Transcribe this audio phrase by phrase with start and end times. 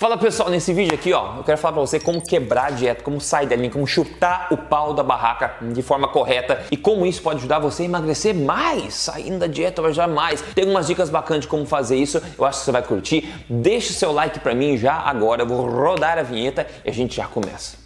[0.00, 3.02] Fala pessoal, nesse vídeo aqui ó, eu quero falar pra você como quebrar a dieta,
[3.02, 7.04] como sair da linha, como chutar o pau da barraca de forma correta e como
[7.04, 10.40] isso pode ajudar você a emagrecer mais, saindo da dieta vai mais.
[10.40, 13.30] Tem algumas dicas bacanas de como fazer isso, eu acho que você vai curtir.
[13.46, 16.92] Deixa o seu like pra mim já agora, eu vou rodar a vinheta e a
[16.94, 17.76] gente já começa.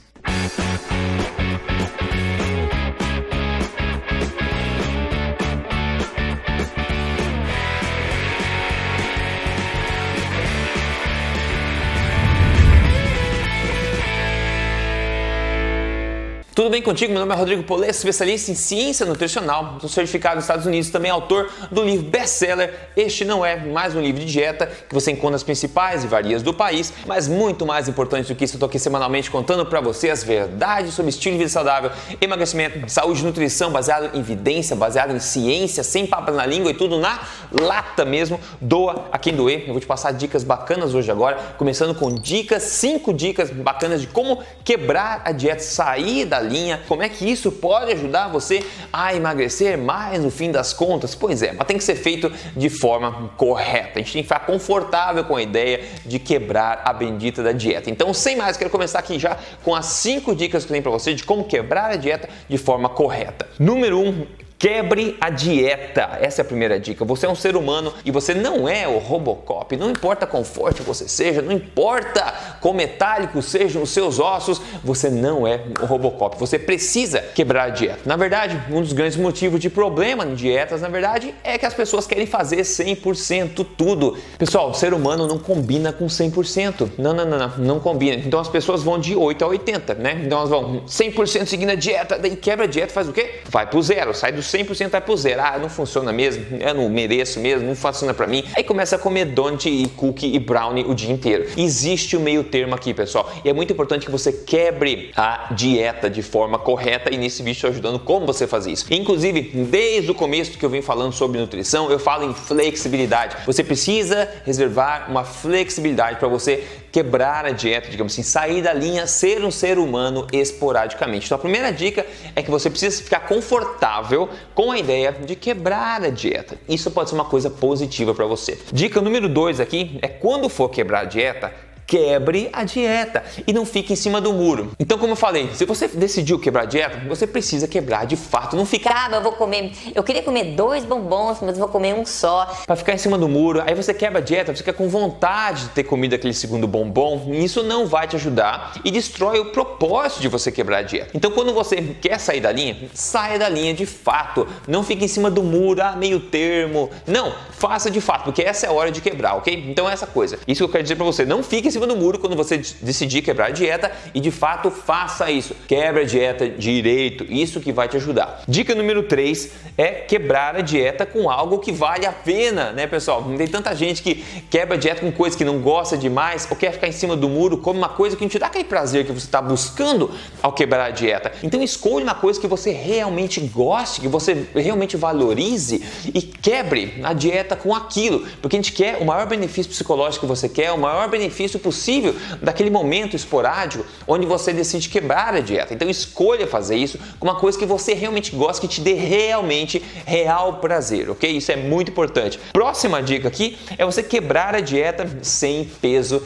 [16.55, 17.11] Tudo bem contigo?
[17.11, 21.11] Meu nome é Rodrigo Polê, especialista em ciência nutricional, sou certificado nos Estados Unidos, também
[21.11, 25.33] autor do livro best-seller Este Não É Mais Um Livro de Dieta, que você encontra
[25.33, 28.79] nas principais livrarias do país, mas muito mais importante do que isso, eu estou aqui
[28.79, 31.91] semanalmente contando para você as verdades sobre estilo de vida saudável,
[32.21, 36.75] emagrecimento, saúde e nutrição, baseado em evidência, baseado em ciência, sem papo na língua e
[36.75, 39.65] tudo na lata mesmo, doa a quem doer.
[39.67, 44.07] Eu vou te passar dicas bacanas hoje agora, começando com dicas, cinco dicas bacanas de
[44.07, 49.15] como quebrar a dieta, sair da linha, como é que isso pode ajudar você a
[49.15, 51.15] emagrecer mais no fim das contas?
[51.15, 53.99] Pois é, mas tem que ser feito de forma correta.
[53.99, 57.91] A gente tem que ficar confortável com a ideia de quebrar a bendita da dieta.
[57.91, 60.93] Então, sem mais, quero começar aqui já com as cinco dicas que eu tenho para
[60.93, 63.49] você de como quebrar a dieta de forma correta.
[63.59, 64.27] Número um,
[64.65, 66.17] Quebre a dieta.
[66.23, 67.05] Essa é a primeira dica.
[67.05, 69.77] Você é um ser humano e você não é o Robocop.
[69.77, 75.11] Não importa quão forte você seja, não importa quão metálicos sejam os seus ossos, você
[75.11, 76.39] não é o Robocop.
[76.39, 78.01] Você precisa quebrar a dieta.
[78.07, 81.75] Na verdade, um dos grandes motivos de problema em dietas, na verdade, é que as
[81.75, 84.17] pessoas querem fazer 100% tudo.
[84.39, 86.93] Pessoal, o ser humano não combina com 100%.
[86.97, 88.17] Não, não, não, não, não combina.
[88.17, 90.23] Então as pessoas vão de 8 a 80, né?
[90.25, 93.43] Então elas vão 100% seguindo a dieta, daí quebra a dieta, faz o quê?
[93.51, 95.41] Vai pro zero, sai do 100% vai pro zero.
[95.43, 98.45] Ah, não funciona mesmo, eu não mereço mesmo, não funciona para mim.
[98.57, 101.47] Aí começa a comer donut e cookie e brownie o dia inteiro.
[101.57, 103.31] Existe o meio termo aqui, pessoal.
[103.45, 107.57] E é muito importante que você quebre a dieta de forma correta e nesse vídeo
[107.57, 108.87] estou ajudando como você fazer isso.
[108.91, 113.37] Inclusive, desde o começo que eu venho falando sobre nutrição, eu falo em flexibilidade.
[113.47, 116.65] Você precisa reservar uma flexibilidade para você
[116.95, 121.27] quebrar a dieta, digamos assim, sair da linha, ser um ser humano esporadicamente.
[121.27, 122.07] Então a primeira dica
[122.37, 126.57] é que você precisa ficar confortável com a ideia de quebrar a dieta.
[126.69, 128.57] Isso pode ser uma coisa positiva para você.
[128.73, 131.53] Dica número 2 aqui é quando for quebrar a dieta,
[131.87, 134.73] quebre a dieta e não fique em cima do muro.
[134.79, 138.57] Então, como eu falei, se você decidiu quebrar a dieta, você precisa quebrar de fato.
[138.57, 141.69] Não fica, ah, mas eu vou comer, eu queria comer dois bombons, mas eu vou
[141.69, 142.47] comer um só.
[142.67, 145.65] Para ficar em cima do muro, aí você quebra a dieta, você fica com vontade
[145.65, 149.47] de ter comido aquele segundo bombom, e isso não vai te ajudar e destrói o
[149.53, 151.11] propósito de você quebrar a dieta.
[151.15, 154.47] Então, quando você quer sair da linha, saia da linha de fato.
[154.67, 156.91] Não fique em cima do muro, ah, meio termo.
[157.07, 159.65] Não, faça de fato, porque essa é a hora de quebrar, ok?
[159.69, 160.39] Então, é essa coisa.
[160.47, 163.23] Isso que eu quero dizer para você, não fique cima do muro quando você decidir
[163.23, 165.55] quebrar a dieta e de fato faça isso.
[165.67, 168.43] Quebra a dieta direito, isso que vai te ajudar.
[168.49, 173.23] Dica número 3 é quebrar a dieta com algo que vale a pena, né, pessoal?
[173.37, 176.73] Tem tanta gente que quebra a dieta com coisas que não gosta demais ou quer
[176.73, 179.13] ficar em cima do muro, come uma coisa que não te dá aquele prazer que
[179.13, 180.11] você está buscando
[180.43, 181.33] ao quebrar a dieta.
[181.43, 185.83] Então escolha uma coisa que você realmente goste, que você realmente valorize
[186.15, 190.29] e quebre a dieta com aquilo, porque a gente quer o maior benefício psicológico que
[190.29, 195.73] você quer, o maior benefício possível daquele momento esporádico onde você decide quebrar a dieta.
[195.73, 199.83] Então escolha fazer isso com uma coisa que você realmente gosta, que te dê realmente
[200.05, 201.29] real prazer, ok?
[201.29, 202.39] Isso é muito importante.
[202.53, 206.23] Próxima dica aqui é você quebrar a dieta sem peso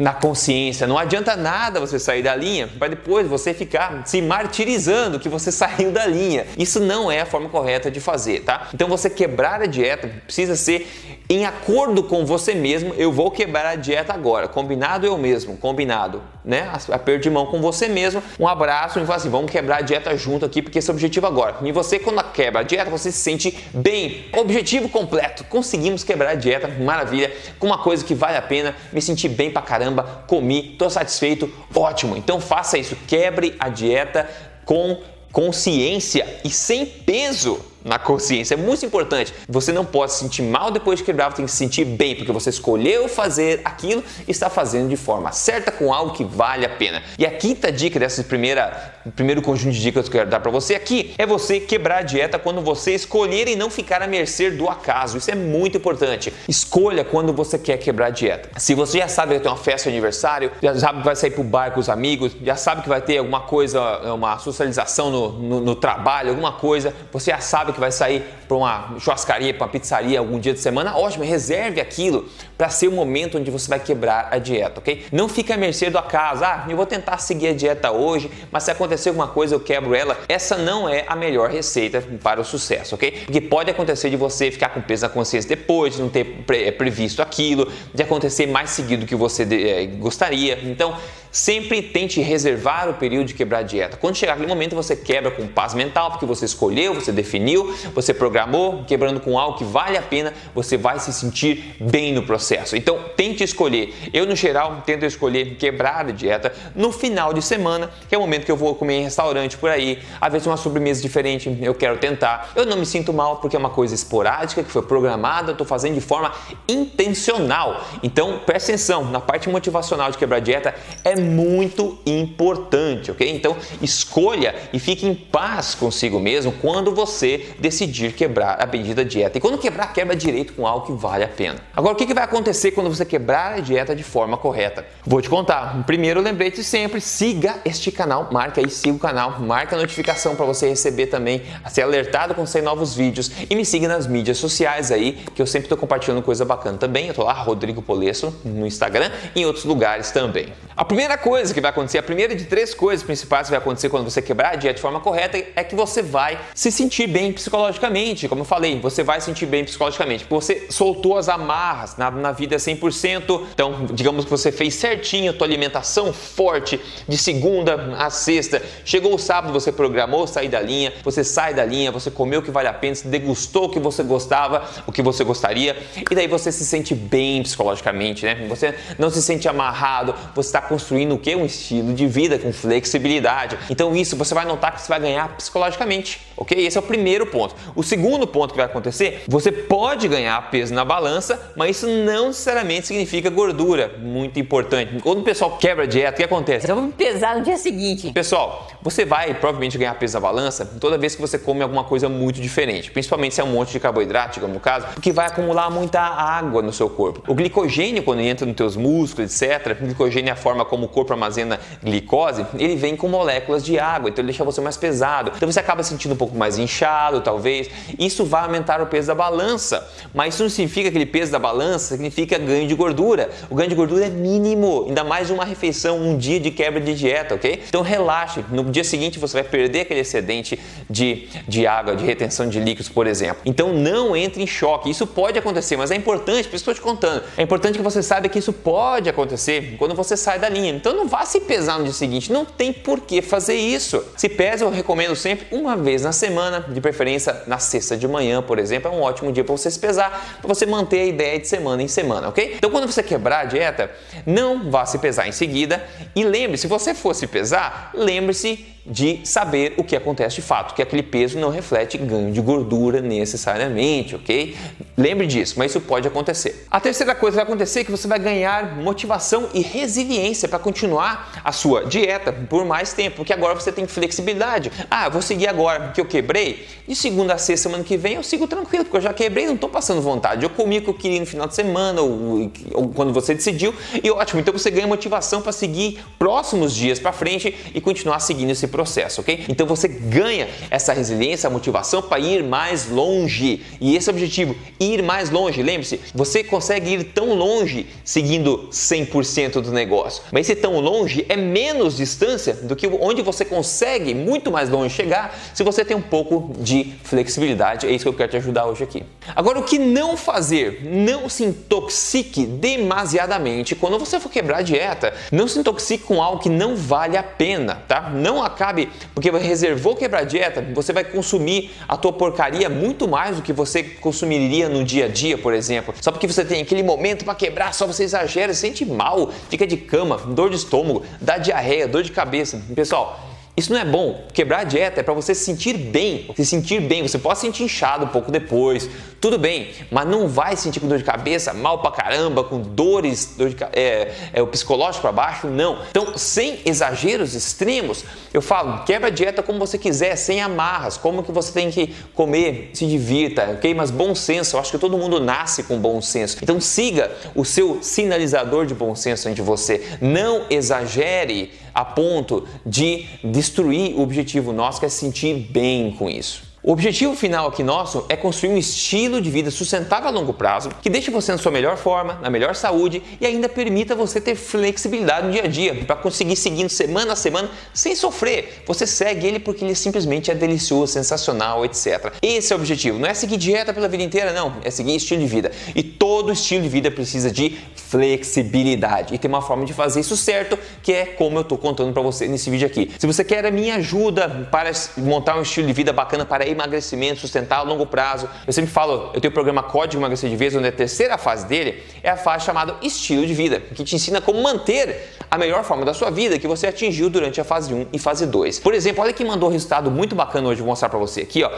[0.00, 0.86] na consciência.
[0.86, 5.52] Não adianta nada você sair da linha para depois você ficar se martirizando que você
[5.52, 6.46] saiu da linha.
[6.56, 8.68] Isso não é a forma correta de fazer, tá?
[8.72, 10.88] Então você quebrar a dieta precisa ser
[11.28, 12.94] em acordo com você mesmo.
[12.94, 14.48] Eu vou quebrar a dieta agora.
[14.48, 16.70] Combinado eu mesmo, combinado, né?
[16.90, 18.22] Aperto de mão com você mesmo.
[18.38, 20.94] Um abraço e fala assim: vamos quebrar a dieta junto aqui porque esse é o
[20.94, 21.56] objetivo agora.
[21.62, 24.26] E você quando quebra a dieta, você se sente bem.
[24.36, 25.44] Objetivo completo.
[25.44, 29.50] Conseguimos quebrar a dieta, maravilha, com uma coisa que vale a pena, me sentir bem
[29.50, 32.16] pra caramba, comi, tô satisfeito, ótimo.
[32.16, 34.28] Então faça isso, quebre a dieta
[34.64, 34.98] com
[35.32, 38.54] consciência e sem peso na consciência.
[38.54, 39.32] É muito importante.
[39.48, 42.14] Você não pode se sentir mal depois de quebrar, você tem que se sentir bem,
[42.14, 46.64] porque você escolheu fazer aquilo e está fazendo de forma certa com algo que vale
[46.64, 47.02] a pena.
[47.18, 50.50] E a quinta dica dessa primeira primeiro conjunto de dicas que eu quero dar para
[50.50, 54.50] você aqui é você quebrar a dieta quando você escolher e não ficar à mercê
[54.50, 55.18] do acaso.
[55.18, 56.32] Isso é muito importante.
[56.48, 58.50] Escolha quando você quer quebrar a dieta.
[58.58, 61.30] Se você já sabe que ter uma festa de aniversário, já sabe que vai sair
[61.30, 63.80] pro bar com os amigos, já sabe que vai ter alguma coisa,
[64.12, 68.56] uma socialização no, no, no trabalho, alguma coisa, você já sabe que vai sair para
[68.56, 72.28] uma churrascaria, para uma pizzaria algum dia de semana, ótimo, reserve aquilo
[72.58, 75.06] para ser o momento onde você vai quebrar a dieta, ok?
[75.12, 78.64] Não fique à mercê do acaso, ah, eu vou tentar seguir a dieta hoje, mas
[78.64, 80.18] se acontecer alguma coisa eu quebro ela.
[80.28, 83.22] Essa não é a melhor receita para o sucesso, ok?
[83.24, 86.70] Porque pode acontecer de você ficar com peso na consciência depois, de não ter é,
[86.72, 90.58] previsto aquilo, de acontecer mais seguido do que você é, gostaria.
[90.64, 90.96] Então,
[91.32, 93.96] Sempre tente reservar o período de quebrar a dieta.
[93.96, 98.12] Quando chegar aquele momento, você quebra com paz mental, porque você escolheu, você definiu, você
[98.12, 102.76] programou, quebrando com algo que vale a pena, você vai se sentir bem no processo.
[102.76, 103.94] Então, tente escolher.
[104.12, 108.20] Eu, no geral, tento escolher quebrar a dieta no final de semana, que é o
[108.20, 111.74] momento que eu vou comer em restaurante por aí, às vezes uma sobremesa diferente, eu
[111.74, 112.50] quero tentar.
[112.56, 115.66] Eu não me sinto mal porque é uma coisa esporádica, que foi programada, eu estou
[115.66, 116.32] fazendo de forma
[116.66, 117.84] intencional.
[118.02, 120.74] Então, presta atenção, na parte motivacional de quebrar a dieta
[121.04, 123.30] é muito importante, ok?
[123.30, 129.38] Então escolha e fique em paz consigo mesmo quando você decidir quebrar a bendita dieta.
[129.38, 131.58] E quando quebrar, quebra direito com algo que vale a pena.
[131.74, 134.86] Agora, o que vai acontecer quando você quebrar a dieta de forma correta?
[135.04, 135.84] Vou te contar.
[135.86, 140.46] Primeiro, lembrete sempre, siga este canal, marca aí, siga o canal, marca a notificação para
[140.46, 144.90] você receber também, ser alertado quando sair novos vídeos e me siga nas mídias sociais
[144.90, 147.08] aí, que eu sempre estou compartilhando coisa bacana também.
[147.08, 150.48] Eu tô lá, Rodrigo Polesso, no Instagram e em outros lugares também.
[150.76, 153.58] A primeira primeira coisa que vai acontecer, a primeira de três coisas principais que vai
[153.58, 157.08] acontecer quando você quebrar a dieta de forma correta é que você vai se sentir
[157.08, 158.28] bem psicologicamente.
[158.28, 160.24] Como eu falei, você vai se sentir bem psicologicamente.
[160.30, 163.46] Você soltou as amarras, na vida é 100%.
[163.52, 168.62] Então, digamos que você fez certinho a tua alimentação forte de segunda a sexta.
[168.84, 172.42] Chegou o sábado, você programou sair da linha, você sai da linha, você comeu o
[172.42, 175.76] que vale a pena, degustou o que você gostava, o que você gostaria,
[176.08, 178.46] e daí você se sente bem psicologicamente, né?
[178.48, 181.34] Você não se sente amarrado, você está construindo construindo o que?
[181.34, 183.56] Um estilo de vida com flexibilidade.
[183.70, 186.58] Então isso você vai notar que você vai ganhar psicologicamente, ok?
[186.58, 187.54] Esse é o primeiro ponto.
[187.74, 192.28] O segundo ponto que vai acontecer, você pode ganhar peso na balança, mas isso não
[192.28, 193.94] necessariamente significa gordura.
[193.98, 195.00] Muito importante.
[195.02, 196.70] Quando o pessoal quebra a dieta, o que acontece?
[196.70, 198.12] Eu vou pesar no dia seguinte.
[198.12, 202.08] Pessoal, você vai provavelmente ganhar peso na balança toda vez que você come alguma coisa
[202.08, 205.70] muito diferente, principalmente se é um monte de carboidrato, digamos no caso, porque vai acumular
[205.70, 207.22] muita água no seu corpo.
[207.30, 211.12] O glicogênio, quando entra nos teus músculos, etc., o glicogênio é a forma como corpo
[211.12, 215.32] armazena glicose, ele vem com moléculas de água, então ele deixa você mais pesado.
[215.36, 217.70] Então você acaba sentindo um pouco mais inchado, talvez.
[217.98, 221.96] Isso vai aumentar o peso da balança, mas isso não significa aquele peso da balança
[221.96, 223.30] significa ganho de gordura.
[223.48, 226.94] O ganho de gordura é mínimo, ainda mais uma refeição, um dia de quebra de
[226.94, 227.62] dieta, ok?
[227.68, 228.44] Então relaxe.
[228.50, 230.58] No dia seguinte você vai perder aquele excedente
[230.88, 233.42] de, de água, de retenção de líquidos, por exemplo.
[233.44, 234.90] Então não entre em choque.
[234.90, 237.22] Isso pode acontecer, mas é importante, por isso estou te contando.
[237.36, 240.70] É importante que você saiba que isso pode acontecer quando você sai da linha.
[240.80, 244.02] Então não vá se pesar no dia seguinte, não tem por que fazer isso.
[244.16, 248.40] Se pesa, eu recomendo sempre uma vez na semana, de preferência na sexta de manhã,
[248.40, 251.38] por exemplo, é um ótimo dia para você se pesar, para você manter a ideia
[251.38, 252.54] de semana em semana, ok?
[252.56, 253.90] Então quando você quebrar a dieta,
[254.24, 259.20] não vá se pesar em seguida e lembre, se você for se pesar, lembre-se de
[259.24, 264.14] saber o que acontece de fato, que aquele peso não reflete ganho de gordura necessariamente,
[264.14, 264.56] ok?
[264.96, 266.66] Lembre disso, mas isso pode acontecer.
[266.70, 270.58] A terceira coisa que vai acontecer é que você vai ganhar motivação e resiliência para
[270.58, 274.72] continuar a sua dieta por mais tempo, porque agora você tem flexibilidade.
[274.90, 278.22] Ah, vou seguir agora que eu quebrei, de segunda a sexta, semana que vem eu
[278.22, 280.42] sigo tranquilo, porque eu já quebrei, não estou passando vontade.
[280.42, 283.74] Eu comi o que eu queria no final de semana ou, ou quando você decidiu
[284.02, 288.50] e ótimo, então você ganha motivação para seguir próximos dias para frente e continuar seguindo
[288.50, 289.44] esse processo, ok?
[289.48, 293.62] Então você ganha essa resiliência, a motivação para ir mais longe.
[293.80, 295.62] E esse é objetivo, ir mais longe.
[295.62, 300.22] Lembre-se, você consegue ir tão longe seguindo 100% do negócio.
[300.32, 304.94] Mas esse tão longe é menos distância do que onde você consegue muito mais longe
[304.94, 307.86] chegar se você tem um pouco de flexibilidade.
[307.86, 309.02] É isso que eu quero te ajudar hoje aqui.
[309.34, 310.82] Agora, o que não fazer?
[310.84, 315.12] Não se intoxique demasiadamente quando você for quebrar a dieta.
[315.30, 318.10] Não se intoxique com algo que não vale a pena, tá?
[318.10, 323.42] Não acabe porque reservou quebrar dieta, você vai consumir a tua porcaria muito mais do
[323.42, 325.94] que você consumiria no dia a dia, por exemplo.
[326.00, 329.66] Só porque você tem aquele momento para quebrar, só você exagera, se sente mal, fica
[329.66, 332.62] de cama, dor de estômago, dá diarreia, dor de cabeça.
[332.74, 334.24] Pessoal, isso não é bom.
[334.32, 336.30] Quebrar a dieta é para você se sentir bem.
[336.34, 338.88] Se sentir bem, você pode se sentir inchado um pouco depois,
[339.20, 343.34] tudo bem, mas não vai sentir com dor de cabeça, mal pra caramba, com dores,
[343.36, 345.82] dor de, é, é, o psicológico para baixo, não.
[345.90, 348.02] Então, sem exageros extremos,
[348.32, 351.94] eu falo, quebra a dieta como você quiser, sem amarras, como que você tem que
[352.14, 353.74] comer, se divirta, ok?
[353.74, 356.38] Mas bom senso, eu acho que todo mundo nasce com bom senso.
[356.42, 359.98] Então, siga o seu sinalizador de bom senso entre você.
[360.00, 366.08] Não exagere a ponto de destruir o objetivo nosso, que é se sentir bem com
[366.08, 366.49] isso.
[366.62, 370.68] O objetivo final aqui nosso é construir um estilo de vida sustentável a longo prazo
[370.82, 374.34] que deixe você na sua melhor forma, na melhor saúde e ainda permita você ter
[374.34, 378.62] flexibilidade no dia a dia para conseguir seguindo semana a semana sem sofrer.
[378.66, 382.12] Você segue ele porque ele simplesmente é delicioso, sensacional, etc.
[382.20, 382.98] Esse é o objetivo.
[382.98, 384.56] Não é seguir dieta pela vida inteira, não.
[384.62, 385.50] É seguir estilo de vida.
[385.74, 389.14] E todo estilo de vida precisa de flexibilidade.
[389.14, 392.02] E tem uma forma de fazer isso certo, que é como eu estou contando para
[392.02, 392.90] você nesse vídeo aqui.
[392.98, 397.20] Se você quer a minha ajuda para montar um estilo de vida bacana para emagrecimento
[397.20, 400.54] sustentável a longo prazo, eu sempre falo, eu tenho o programa Código Emagrecer de Vez,
[400.54, 404.20] onde a terceira fase dele é a fase chamada estilo de vida, que te ensina
[404.20, 407.86] como manter a melhor forma da sua vida que você atingiu durante a fase 1
[407.92, 408.58] e fase 2.
[408.58, 411.44] Por exemplo, olha quem mandou um resultado muito bacana hoje, vou mostrar para você aqui,
[411.44, 411.50] ó.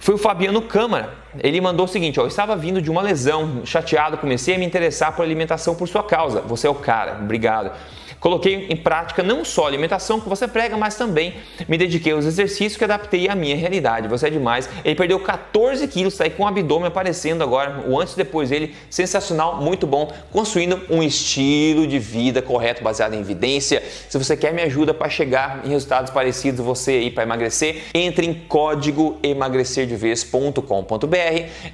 [0.00, 1.12] Foi o Fabiano Câmara.
[1.38, 4.64] Ele mandou o seguinte: ó, eu estava vindo de uma lesão, chateado, comecei a me
[4.64, 6.40] interessar por alimentação por sua causa.
[6.40, 7.70] Você é o cara, obrigado.
[8.20, 11.34] Coloquei em prática não só a alimentação que você prega, mas também
[11.66, 14.06] me dediquei aos exercícios que adaptei à minha realidade.
[14.08, 14.68] Você é demais.
[14.84, 18.50] Ele perdeu 14 quilos, está aí com o abdômen aparecendo agora, o antes e depois
[18.50, 23.82] dele, sensacional, muito bom, construindo um estilo de vida correto, baseado em evidência.
[24.08, 28.26] Se você quer me ajuda para chegar em resultados parecidos, você aí para emagrecer, entre
[28.26, 30.64] em código emagrecerdevez.com.br,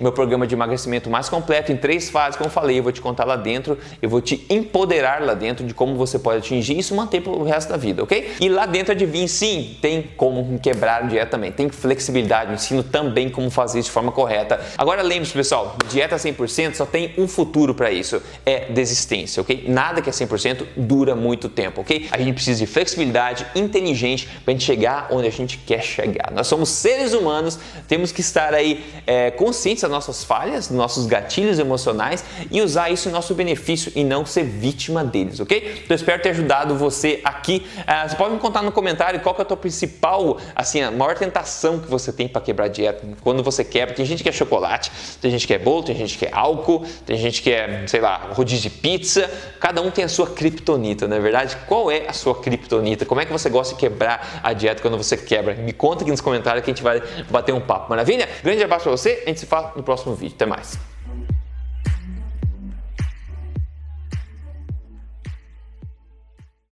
[0.01, 3.01] meu programa de emagrecimento mais completo em três fases, como eu falei, eu vou te
[3.01, 6.95] contar lá dentro, eu vou te empoderar lá dentro de como você pode atingir isso
[6.95, 8.33] manter pelo resto da vida, ok?
[8.41, 13.51] E lá dentro adivinha, sim, tem como quebrar dieta também, tem flexibilidade, ensino também como
[13.51, 14.61] fazer isso de forma correta.
[14.79, 19.65] Agora lembre-se, pessoal, dieta 100% só tem um futuro para isso, é desistência, ok?
[19.69, 22.09] Nada que é 100% dura muito tempo, ok?
[22.11, 26.31] A gente precisa de flexibilidade inteligente para a gente chegar onde a gente quer chegar.
[26.33, 31.07] Nós somos seres humanos, temos que estar aí é, conscientes das nossas falhas, dos nossos
[31.07, 35.83] gatilhos emocionais e usar isso em nosso benefício e não ser vítima deles, ok?
[35.85, 37.67] Então espero ajudado você aqui.
[37.81, 40.91] Uh, você pode me contar no comentário qual que é a tua principal, assim, a
[40.91, 43.07] maior tentação que você tem para quebrar dieta.
[43.23, 44.91] Quando você quebra, tem gente que é chocolate,
[45.21, 48.01] tem gente que é bolo, tem gente que é álcool, tem gente que é, sei
[48.01, 49.31] lá, rodízio de pizza.
[49.61, 51.57] Cada um tem a sua criptonita, não é verdade?
[51.67, 53.05] Qual é a sua criptonita?
[53.05, 55.55] Como é que você gosta de quebrar a dieta quando você quebra?
[55.55, 57.91] Me conta aqui nos comentários que a gente vai bater um papo.
[57.91, 58.29] Maravilha?
[58.43, 60.35] Grande abraço para você, a gente se fala no próximo vídeo.
[60.35, 60.96] Até mais.